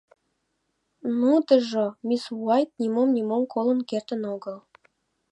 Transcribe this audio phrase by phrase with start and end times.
[1.19, 4.57] Нудыжо, мисс Уайт, нимом-нимом колын кертын огыл.